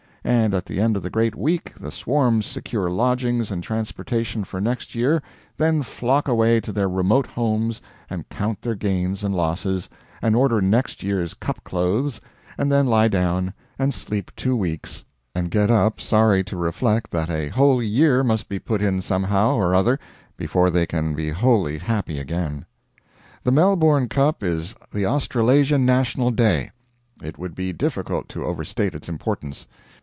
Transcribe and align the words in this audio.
And 0.23 0.53
at 0.53 0.67
the 0.67 0.79
end 0.79 0.95
of 0.95 1.01
the 1.01 1.09
great 1.09 1.33
week 1.33 1.73
the 1.79 1.91
swarms 1.91 2.45
secure 2.45 2.91
lodgings 2.91 3.49
and 3.49 3.63
transportation 3.63 4.43
for 4.43 4.61
next 4.61 4.93
year, 4.93 5.19
then 5.57 5.81
flock 5.81 6.27
away 6.27 6.61
to 6.61 6.71
their 6.71 6.87
remote 6.87 7.25
homes 7.25 7.81
and 8.07 8.29
count 8.29 8.61
their 8.61 8.75
gains 8.75 9.23
and 9.23 9.33
losses, 9.33 9.89
and 10.21 10.35
order 10.35 10.61
next 10.61 11.01
year's 11.01 11.33
Cup 11.33 11.63
clothes, 11.63 12.21
and 12.55 12.71
then 12.71 12.85
lie 12.85 13.07
down 13.07 13.55
and 13.79 13.95
sleep 13.95 14.29
two 14.35 14.55
weeks, 14.55 15.03
and 15.33 15.49
get 15.49 15.71
up 15.71 15.99
sorry 15.99 16.43
to 16.43 16.55
reflect 16.55 17.09
that 17.09 17.31
a 17.31 17.49
whole 17.49 17.81
year 17.81 18.23
must 18.23 18.47
be 18.47 18.59
put 18.59 18.81
in 18.81 19.01
somehow 19.01 19.55
or 19.55 19.73
other 19.73 19.97
before 20.37 20.69
they 20.69 20.85
can 20.85 21.15
be 21.15 21.31
wholly 21.31 21.79
happy 21.79 22.19
again. 22.19 22.67
The 23.41 23.51
Melbourne 23.51 24.07
Cup 24.07 24.43
is 24.43 24.75
the 24.93 25.05
Australasian 25.07 25.83
National 25.83 26.29
Day. 26.29 26.69
It 27.23 27.39
would 27.39 27.55
be 27.55 27.73
difficult 27.73 28.29
to 28.29 28.45
overstate 28.45 28.93
its 28.93 29.09
importance. 29.09 29.65